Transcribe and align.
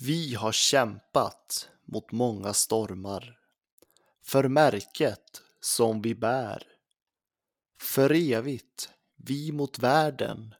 Vi 0.00 0.34
har 0.34 0.52
kämpat 0.52 1.70
mot 1.84 2.12
många 2.12 2.52
stormar 2.52 3.38
för 4.24 4.48
märket 4.48 5.42
som 5.60 6.02
vi 6.02 6.14
bär. 6.14 6.62
För 7.80 8.32
evigt, 8.32 8.90
vi 9.16 9.52
mot 9.52 9.78
världen, 9.78 10.54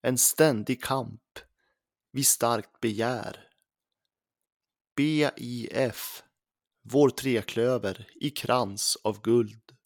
en 0.00 0.18
ständig 0.18 0.82
kamp 0.82 1.38
vi 2.12 2.24
starkt 2.24 2.80
begär. 2.80 3.48
BIF, 4.96 6.22
vår 6.82 7.10
treklöver 7.10 8.08
i 8.14 8.30
krans 8.30 8.98
av 9.04 9.20
guld. 9.20 9.76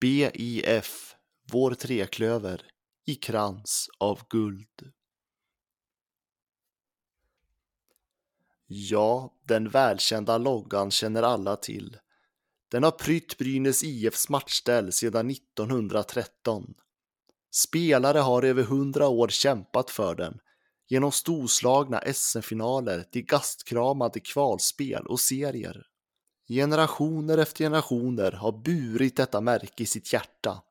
BIF, 0.00 1.16
vår 1.52 1.74
treklöver 1.74 2.70
i 3.06 3.14
krans 3.14 3.88
av 3.98 4.28
guld. 4.28 4.92
Ja, 8.74 9.32
den 9.48 9.68
välkända 9.68 10.38
loggan 10.38 10.90
känner 10.90 11.22
alla 11.22 11.56
till. 11.56 11.96
Den 12.70 12.82
har 12.82 12.90
prytt 12.90 13.38
Brynäs 13.38 13.84
IFs 13.84 14.28
matchställ 14.28 14.92
sedan 14.92 15.30
1913. 15.30 16.74
Spelare 17.54 18.18
har 18.18 18.42
över 18.42 18.62
hundra 18.62 19.08
år 19.08 19.28
kämpat 19.28 19.90
för 19.90 20.14
den, 20.14 20.38
genom 20.88 21.12
storslagna 21.12 22.02
SM-finaler 22.14 23.02
till 23.02 23.24
gastkramade 23.24 24.20
kvalspel 24.20 25.06
och 25.06 25.20
serier. 25.20 25.86
Generationer 26.48 27.38
efter 27.38 27.64
generationer 27.64 28.32
har 28.32 28.62
burit 28.62 29.16
detta 29.16 29.40
märke 29.40 29.82
i 29.82 29.86
sitt 29.86 30.12
hjärta. 30.12 30.62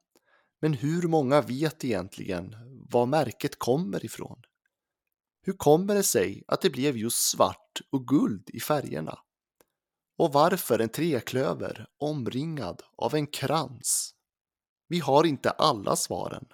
Men 0.62 0.74
hur 0.74 1.02
många 1.02 1.42
vet 1.42 1.86
egentligen 1.86 2.56
var 2.90 3.06
märket 3.06 3.60
kommer 3.60 4.06
ifrån? 4.06 4.42
Hur 5.44 5.54
kommer 5.54 5.96
det 5.96 6.04
sig 6.04 6.44
att 6.48 6.62
det 6.62 6.70
blev 6.70 6.98
just 6.98 7.30
svart 7.30 7.82
och 7.90 8.08
guld 8.08 8.50
i 8.54 8.60
färgerna? 8.60 9.20
Och 10.18 10.34
varför 10.34 10.80
en 10.80 10.90
treklöver 10.90 11.88
omringad 11.98 12.82
av 12.98 13.16
en 13.16 13.28
krans? 13.28 14.16
Vi 14.88 15.00
har 15.00 15.26
inte 15.26 15.50
alla 15.50 15.96
svaren, 15.96 16.46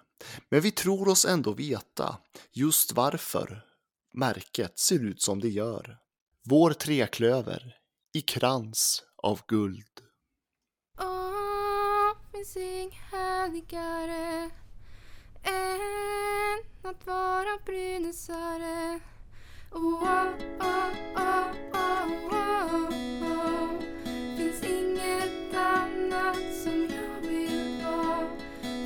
men 0.49 0.61
vi 0.61 0.71
tror 0.71 1.07
oss 1.07 1.25
ändå 1.25 1.53
veta 1.53 2.17
just 2.51 2.91
varför 2.91 3.65
märket 4.13 4.79
ser 4.79 4.99
ut 4.99 5.21
som 5.21 5.39
det 5.39 5.49
gör. 5.49 5.97
Vår 6.43 6.73
treklöver 6.73 7.75
i 8.13 8.21
krans 8.21 9.03
av 9.23 9.41
guld. 9.47 10.01
Åh, 10.99 12.13
att 16.81 17.07
vara 17.07 17.57
brynäsare. 17.65 18.99
Oh, 19.71 20.03
oh, 20.03 20.27
oh, 20.59 20.91
oh, 21.15 21.51
oh, 21.73 22.07
oh, 22.31 22.93
oh. 23.21 23.79
Finns 24.37 24.63
inget 24.63 25.55
annat 25.55 26.55
som 26.63 26.89
jag 26.89 27.29
vill 27.29 27.83
vara. 27.83 28.27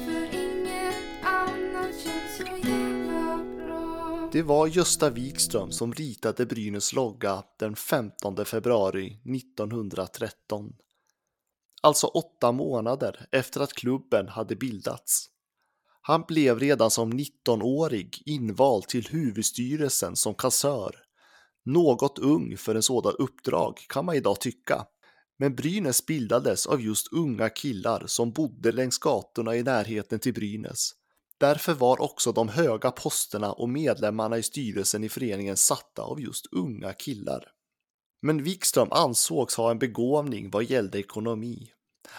För 0.06 0.36
inget 0.36 1.25
annat 1.25 2.00
känns 2.03 2.38
så 2.38 2.67
jävla 2.67 3.44
bra. 3.58 4.30
Det 4.31 4.44
var 4.44 4.67
Gösta 4.67 5.09
Wikström 5.09 5.72
som 5.72 5.94
ritade 5.94 6.45
Brynäs 6.45 6.94
logga 6.94 7.44
den 7.59 7.76
15 7.76 8.45
februari 8.45 9.20
1913. 9.36 10.73
Alltså 11.81 12.08
åtta 12.08 12.52
månader 12.52 13.26
efter 13.31 13.61
att 13.61 13.73
klubben 13.73 14.28
hade 14.28 14.55
bildats. 14.55 15.31
Han 16.02 16.24
blev 16.28 16.60
redan 16.60 16.92
som 16.92 17.14
19-årig 17.14 18.24
invald 18.26 18.88
till 18.88 19.08
huvudstyrelsen 19.08 20.16
som 20.16 20.36
kassör. 20.36 20.96
Något 21.66 22.20
ung 22.20 22.58
för 22.58 22.76
en 22.76 22.84
sådan 22.84 23.16
uppdrag 23.20 23.78
kan 23.90 24.06
man 24.06 24.16
idag 24.16 24.40
tycka. 24.40 24.86
Men 25.40 25.56
Brynäs 25.56 26.06
bildades 26.06 26.66
av 26.66 26.82
just 26.82 27.14
unga 27.14 27.50
killar 27.50 28.04
som 28.08 28.32
bodde 28.32 28.72
längs 28.72 28.98
gatorna 28.98 29.56
i 29.56 29.64
närheten 29.64 30.20
till 30.20 30.34
Brynäs. 30.34 30.92
Därför 31.38 31.73
var 31.73 32.02
också 32.02 32.32
de 32.32 32.50
höga 32.50 32.92
posterna 32.92 33.52
och 33.52 33.70
medlemmarna 33.70 34.38
i 34.38 34.44
styrelsen 34.44 35.04
i 35.04 35.10
föreningen 35.10 35.58
satta 35.58 36.02
av 36.02 36.22
just 36.22 36.45
unga 36.52 36.94
killar. 36.94 37.44
Men 38.22 38.44
Wikström 38.44 38.88
ansågs 38.92 39.56
ha 39.56 39.72
en 39.72 39.80
begåvning 39.80 40.50
vad 40.50 40.64
gällde 40.64 41.00
ekonomi. 41.00 41.72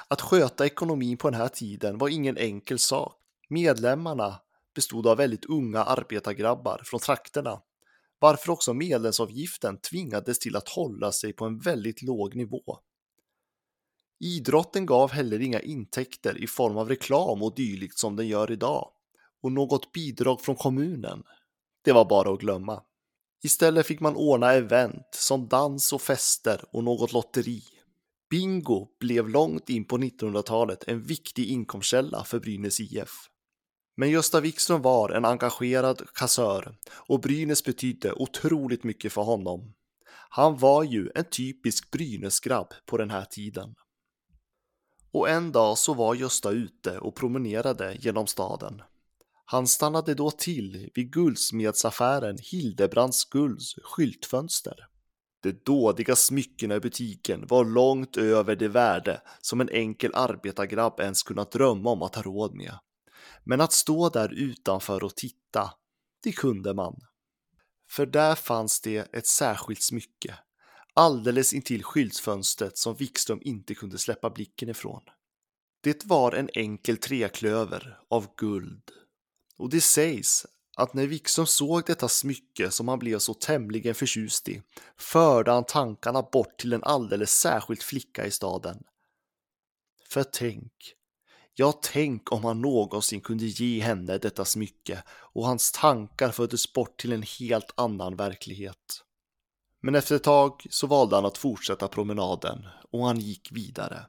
Att 0.08 0.20
sköta 0.20 0.66
ekonomin 0.66 1.16
på 1.16 1.30
den 1.30 1.40
här 1.40 1.48
tiden 1.48 1.98
var 1.98 2.08
ingen 2.08 2.36
enkel 2.36 2.78
sak. 2.78 3.21
Medlemmarna 3.52 4.40
bestod 4.74 5.06
av 5.06 5.16
väldigt 5.16 5.44
unga 5.44 5.84
arbetargrabbar 5.84 6.82
från 6.84 7.00
trakterna, 7.00 7.62
varför 8.18 8.52
också 8.52 8.74
medlemsavgiften 8.74 9.78
tvingades 9.78 10.38
till 10.38 10.56
att 10.56 10.68
hålla 10.68 11.12
sig 11.12 11.32
på 11.32 11.44
en 11.44 11.58
väldigt 11.58 12.02
låg 12.02 12.34
nivå. 12.34 12.78
Idrotten 14.20 14.86
gav 14.86 15.10
heller 15.10 15.40
inga 15.40 15.60
intäkter 15.60 16.42
i 16.42 16.46
form 16.46 16.76
av 16.76 16.88
reklam 16.88 17.42
och 17.42 17.54
dylikt 17.54 17.98
som 17.98 18.16
den 18.16 18.28
gör 18.28 18.50
idag, 18.50 18.90
och 19.42 19.52
något 19.52 19.92
bidrag 19.92 20.40
från 20.40 20.56
kommunen, 20.56 21.22
det 21.84 21.92
var 21.92 22.04
bara 22.04 22.32
att 22.32 22.40
glömma. 22.40 22.82
Istället 23.42 23.86
fick 23.86 24.00
man 24.00 24.16
ordna 24.16 24.52
event 24.52 25.08
som 25.10 25.48
dans 25.48 25.92
och 25.92 26.02
fester 26.02 26.64
och 26.72 26.84
något 26.84 27.12
lotteri. 27.12 27.62
Bingo 28.30 28.88
blev 29.00 29.28
långt 29.28 29.70
in 29.70 29.84
på 29.84 29.98
1900-talet 29.98 30.84
en 30.86 31.02
viktig 31.02 31.46
inkomstkälla 31.46 32.24
för 32.24 32.40
Brynäs 32.40 32.80
IF. 32.80 33.31
Men 33.94 34.10
Gösta 34.10 34.40
Wikström 34.40 34.82
var 34.82 35.10
en 35.10 35.24
engagerad 35.24 36.02
kassör 36.14 36.76
och 36.92 37.20
Brynäs 37.20 37.64
betydde 37.64 38.12
otroligt 38.12 38.84
mycket 38.84 39.12
för 39.12 39.22
honom. 39.22 39.74
Han 40.28 40.56
var 40.56 40.82
ju 40.82 41.10
en 41.14 41.24
typisk 41.24 41.90
Brynäsgrabb 41.90 42.74
på 42.86 42.96
den 42.96 43.10
här 43.10 43.24
tiden. 43.24 43.74
Och 45.12 45.28
en 45.28 45.52
dag 45.52 45.78
så 45.78 45.94
var 45.94 46.14
Gösta 46.14 46.50
ute 46.50 46.98
och 46.98 47.14
promenerade 47.14 47.96
genom 48.00 48.26
staden. 48.26 48.82
Han 49.44 49.66
stannade 49.66 50.14
då 50.14 50.30
till 50.30 50.90
vid 50.94 51.12
guldsmedsaffären 51.12 52.38
Hildebrands 52.42 53.24
Gulds 53.24 53.74
skyltfönster. 53.82 54.86
De 55.42 55.52
dådiga 55.52 56.16
smyckena 56.16 56.74
i 56.74 56.80
butiken 56.80 57.46
var 57.46 57.64
långt 57.64 58.16
över 58.16 58.56
det 58.56 58.68
värde 58.68 59.22
som 59.40 59.60
en 59.60 59.68
enkel 59.68 60.10
arbetargrabb 60.14 61.00
ens 61.00 61.22
kunnat 61.22 61.52
drömma 61.52 61.90
om 61.90 62.02
att 62.02 62.14
ha 62.14 62.22
råd 62.22 62.54
med. 62.54 62.78
Men 63.44 63.60
att 63.60 63.72
stå 63.72 64.08
där 64.08 64.32
utanför 64.32 65.04
och 65.04 65.16
titta, 65.16 65.74
det 66.22 66.32
kunde 66.32 66.74
man. 66.74 67.00
För 67.88 68.06
där 68.06 68.34
fanns 68.34 68.80
det 68.80 69.14
ett 69.14 69.26
särskilt 69.26 69.82
smycke, 69.82 70.38
alldeles 70.94 71.52
intill 71.52 71.84
skyltfönstret 71.84 72.78
som 72.78 72.94
Wikström 72.94 73.38
inte 73.42 73.74
kunde 73.74 73.98
släppa 73.98 74.30
blicken 74.30 74.68
ifrån. 74.68 75.02
Det 75.80 76.04
var 76.04 76.32
en 76.32 76.48
enkel 76.54 76.96
treklöver 76.96 78.00
av 78.08 78.34
guld. 78.36 78.90
Och 79.56 79.70
det 79.70 79.80
sägs 79.80 80.46
att 80.76 80.94
när 80.94 81.06
Wikström 81.06 81.46
såg 81.46 81.84
detta 81.86 82.08
smycke 82.08 82.70
som 82.70 82.88
han 82.88 82.98
blev 82.98 83.18
så 83.18 83.34
tämligen 83.34 83.94
förtjust 83.94 84.48
i 84.48 84.62
förde 84.96 85.50
han 85.50 85.64
tankarna 85.64 86.22
bort 86.22 86.58
till 86.58 86.72
en 86.72 86.84
alldeles 86.84 87.34
särskild 87.34 87.82
flicka 87.82 88.26
i 88.26 88.30
staden. 88.30 88.82
För 90.08 90.22
tänk, 90.22 90.72
ja 91.54 91.72
tänk 91.82 92.32
om 92.32 92.44
han 92.44 92.60
någonsin 92.60 93.20
kunde 93.20 93.44
ge 93.44 93.80
henne 93.80 94.18
detta 94.18 94.44
smycke 94.44 95.02
och 95.08 95.46
hans 95.46 95.72
tankar 95.72 96.30
fördes 96.30 96.72
bort 96.72 97.00
till 97.00 97.12
en 97.12 97.22
helt 97.22 97.72
annan 97.74 98.16
verklighet. 98.16 99.04
Men 99.82 99.94
efter 99.94 100.16
ett 100.16 100.22
tag 100.22 100.66
så 100.70 100.86
valde 100.86 101.16
han 101.16 101.24
att 101.24 101.38
fortsätta 101.38 101.88
promenaden 101.88 102.66
och 102.92 103.06
han 103.06 103.20
gick 103.20 103.52
vidare. 103.52 104.06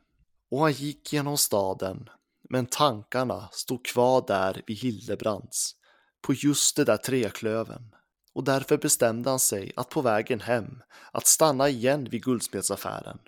Och 0.52 0.60
han 0.60 0.72
gick 0.72 1.14
genom 1.14 1.38
staden, 1.38 2.10
men 2.50 2.66
tankarna 2.66 3.50
stod 3.52 3.86
kvar 3.86 4.24
där 4.28 4.62
vid 4.68 4.78
Hildebrands, 4.78 5.76
på 6.22 6.34
just 6.34 6.76
det 6.76 6.84
där 6.84 6.98
treklöven. 6.98 7.96
Och 8.34 8.44
därför 8.44 8.78
bestämde 8.78 9.30
han 9.30 9.40
sig 9.40 9.72
att 9.76 9.90
på 9.90 10.02
vägen 10.02 10.40
hem 10.40 10.82
att 11.12 11.28
stanna 11.28 11.70
igen 11.70 12.08
vid 12.10 12.24
guldsmedsaffären. 12.24 13.20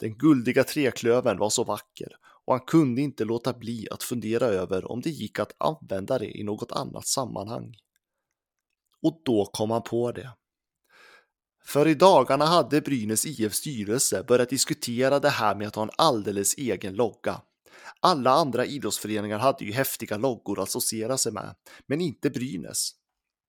Den 0.00 0.18
guldiga 0.18 0.64
treklöven 0.64 1.38
var 1.38 1.50
så 1.50 1.64
vacker 1.64 2.16
och 2.46 2.54
han 2.54 2.66
kunde 2.66 3.00
inte 3.00 3.24
låta 3.24 3.52
bli 3.52 3.88
att 3.90 4.02
fundera 4.02 4.46
över 4.46 4.92
om 4.92 5.00
det 5.00 5.10
gick 5.10 5.38
att 5.38 5.52
använda 5.58 6.18
det 6.18 6.38
i 6.38 6.42
något 6.42 6.72
annat 6.72 7.06
sammanhang. 7.06 7.76
Och 9.02 9.22
då 9.24 9.46
kom 9.46 9.70
han 9.70 9.82
på 9.82 10.12
det. 10.12 10.30
För 11.64 11.88
i 11.88 11.94
dagarna 11.94 12.44
hade 12.44 12.80
Brynäs 12.80 13.26
IF 13.26 13.54
styrelse 13.54 14.24
börjat 14.28 14.48
diskutera 14.48 15.20
det 15.20 15.28
här 15.28 15.54
med 15.54 15.68
att 15.68 15.74
ha 15.74 15.82
en 15.82 15.90
alldeles 15.98 16.54
egen 16.54 16.94
logga. 16.94 17.40
Alla 18.00 18.30
andra 18.30 18.66
idrottsföreningar 18.66 19.38
hade 19.38 19.64
ju 19.64 19.72
häftiga 19.72 20.16
loggor 20.16 20.58
att 20.58 20.68
associera 20.68 21.18
sig 21.18 21.32
med, 21.32 21.54
men 21.86 22.00
inte 22.00 22.30
Brynäs. 22.30 22.90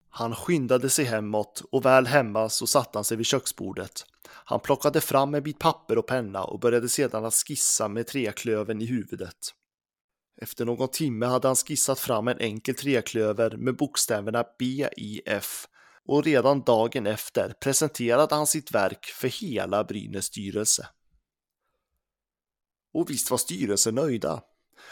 Han 0.10 0.36
skyndade 0.36 0.90
sig 0.90 1.06
hemåt 1.06 1.64
och 1.72 1.86
väl 1.86 2.08
hemma 2.08 2.50
så 2.50 2.68
satte 2.68 2.98
han 2.98 3.04
sig 3.04 3.18
vid 3.18 3.26
köksbordet. 3.26 4.06
Han 4.30 4.60
plockade 4.60 5.02
fram 5.02 5.34
en 5.34 5.44
bit 5.44 5.60
papper 5.60 5.98
och 5.98 6.08
penna 6.08 6.44
och 6.44 6.60
började 6.60 6.90
sedan 6.90 7.26
att 7.26 7.34
skissa 7.34 7.88
med 7.88 8.08
treklöven 8.08 8.82
i 8.82 8.86
huvudet. 8.86 9.38
Efter 10.42 10.66
någon 10.66 10.88
timme 10.88 11.26
hade 11.26 11.48
han 11.48 11.56
skissat 11.56 12.00
fram 12.00 12.28
en 12.28 12.40
enkel 12.40 12.76
treklöver 12.76 13.58
med 13.58 13.76
bokstäverna 13.76 14.46
BIF 14.60 15.68
och 16.08 16.24
redan 16.24 16.62
dagen 16.62 17.08
efter 17.08 17.50
presenterade 17.50 18.36
han 18.36 18.48
sitt 18.48 18.72
verk 18.72 19.06
för 19.06 19.28
hela 19.28 19.84
Brynäs 19.84 20.26
styrelse. 20.26 20.88
Och 22.94 23.10
visst 23.10 23.32
var 23.32 23.38
styrelsen 23.38 23.96
nöjda. 23.96 24.42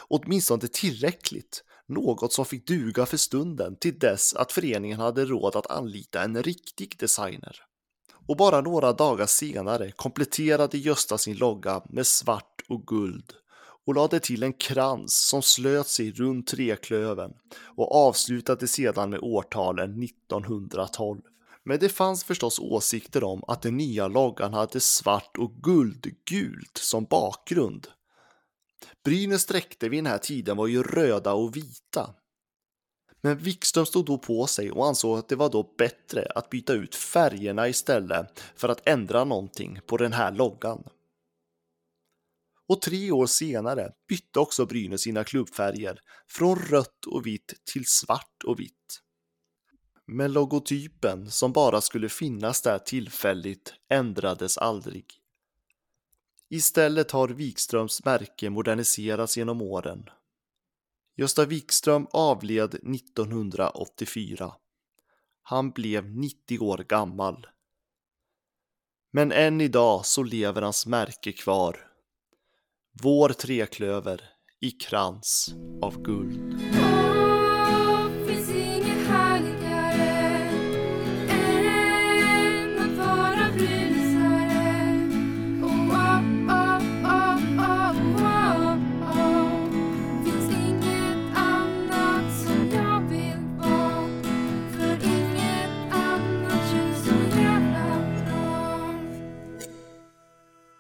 Åtminstone 0.08 0.68
tillräckligt, 0.68 1.64
något 1.88 2.34
som 2.34 2.46
fick 2.46 2.68
duga 2.68 3.06
för 3.06 3.18
stunden 3.18 3.76
till 3.76 4.00
dess 4.00 4.34
att 4.34 4.52
föreningen 4.52 5.00
hade 5.00 5.26
råd 5.26 5.56
att 5.56 5.72
anlita 5.72 6.24
en 6.24 6.44
riktig 6.44 6.96
designer. 7.00 7.56
Och 8.28 8.38
bara 8.38 8.62
några 8.62 8.94
dagar 8.94 9.26
senare 9.26 9.92
kompletterade 9.92 10.78
Gösta 10.78 11.18
sin 11.18 11.38
logga 11.38 11.82
med 11.90 12.08
svart 12.08 12.62
och 12.70 12.88
guld 12.88 13.34
och 13.86 13.96
lade 13.96 14.20
till 14.20 14.44
en 14.44 14.54
krans 14.54 15.28
som 15.28 15.42
slöt 15.42 15.88
sig 15.88 16.12
runt 16.12 16.48
treklöven 16.48 17.32
och 17.76 17.96
avslutade 17.96 18.68
sedan 18.68 19.10
med 19.10 19.20
årtalen 19.20 20.04
1912. 20.04 21.22
Men 21.64 21.80
det 21.80 21.90
fanns 21.90 22.24
förstås 22.24 22.60
åsikter 22.60 23.24
om 23.24 23.44
att 23.48 23.62
den 23.62 23.78
nya 23.78 24.08
loggan 24.08 24.54
hade 24.54 24.80
svart 24.80 25.38
och 25.38 25.52
guldgult 25.64 26.78
som 26.78 27.06
bakgrund. 27.06 27.88
Brynäs 29.04 29.46
dräkter 29.46 29.90
vid 29.90 30.00
den 30.00 30.12
här 30.12 30.18
tiden 30.18 30.58
var 30.58 30.68
ju 30.68 30.84
röda 30.84 31.34
och 31.34 31.56
vita. 31.56 32.16
Men 33.22 33.38
Wikström 33.38 33.86
stod 33.86 34.06
då 34.06 34.18
på 34.18 34.48
sig 34.48 34.72
och 34.72 34.88
ansåg 34.88 35.20
att 35.20 35.30
det 35.30 35.36
var 35.36 35.50
då 35.50 35.74
bättre 35.78 36.32
att 36.36 36.50
byta 36.50 36.74
ut 36.74 36.96
färgerna 36.96 37.68
istället 37.68 38.44
för 38.56 38.70
att 38.70 38.88
ändra 38.88 39.24
någonting 39.24 39.80
på 39.86 39.98
den 39.98 40.14
här 40.14 40.32
loggan. 40.32 40.84
Och 42.68 42.82
tre 42.82 43.12
år 43.12 43.28
senare 43.28 43.92
bytte 44.08 44.40
också 44.40 44.66
Brynäs 44.66 45.02
sina 45.02 45.24
klubbfärger 45.24 46.00
från 46.28 46.60
rött 46.60 47.06
och 47.06 47.26
vitt 47.26 47.54
till 47.74 47.86
svart 47.86 48.44
och 48.46 48.60
vitt. 48.60 49.02
Men 50.08 50.34
logotypen 50.34 51.32
som 51.32 51.52
bara 51.52 51.82
skulle 51.82 52.10
finnas 52.10 52.62
där 52.62 52.80
tillfälligt 52.80 53.74
ändrades 53.90 54.58
aldrig. 54.58 55.06
Istället 56.56 57.12
har 57.12 57.28
Wikströms 57.28 58.06
märke 58.06 58.50
moderniserats 58.50 59.38
genom 59.38 59.62
åren. 59.62 60.10
Gösta 61.18 61.46
Wikström 61.46 62.08
avled 62.12 62.76
1984. 62.76 64.54
Han 65.42 65.72
blev 65.72 66.16
90 66.16 66.60
år 66.60 66.78
gammal. 66.78 67.48
Men 69.12 69.32
än 69.32 69.62
idag 69.62 70.06
så 70.06 70.24
lever 70.24 70.62
hans 70.62 70.86
märke 70.86 71.32
kvar. 71.32 71.88
Vår 73.04 73.30
treklöver 73.30 74.22
i 74.62 74.72
krans 74.72 75.56
av 75.82 76.02
guld. 76.02 76.85